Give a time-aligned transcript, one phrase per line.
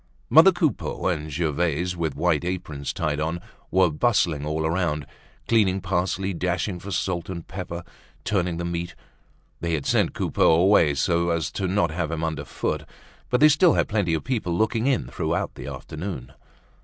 [0.31, 5.05] Mother Coupeau and Gervaise, with white aprons tied on, were bustling all around,
[5.47, 7.83] cleaning parsley, dashing for salt and pepper,
[8.23, 8.95] turning the meat.
[9.59, 12.83] They had sent Coupeau away so as not to have him underfoot,
[13.29, 16.33] but they still had plenty of people looking in throughout the afternoon.